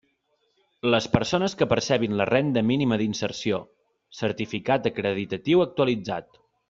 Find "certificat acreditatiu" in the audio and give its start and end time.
4.23-5.63